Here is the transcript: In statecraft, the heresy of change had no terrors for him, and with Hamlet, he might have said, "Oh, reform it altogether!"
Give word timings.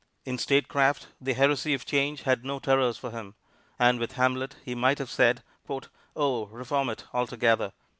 In 0.25 0.39
statecraft, 0.39 1.09
the 1.21 1.33
heresy 1.35 1.75
of 1.75 1.85
change 1.85 2.23
had 2.23 2.43
no 2.43 2.57
terrors 2.57 2.97
for 2.97 3.11
him, 3.11 3.35
and 3.77 3.99
with 3.99 4.13
Hamlet, 4.13 4.55
he 4.65 4.73
might 4.73 4.97
have 4.97 5.11
said, 5.11 5.43
"Oh, 6.15 6.47
reform 6.47 6.89
it 6.89 7.03
altogether!" 7.13 7.71